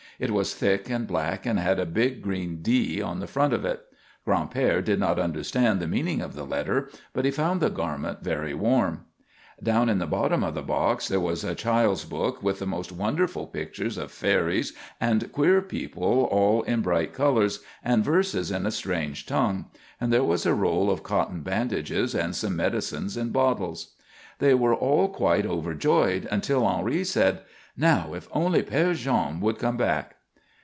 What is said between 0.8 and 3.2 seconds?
and black and had a big green D on